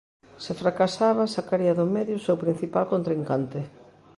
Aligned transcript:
Se 0.43 0.53
fracasaba, 0.61 1.31
sacaría 1.35 1.77
do 1.79 1.85
medio 1.95 2.15
o 2.17 2.23
seu 2.25 2.37
principal 2.43 2.85
contrincante. 2.93 3.59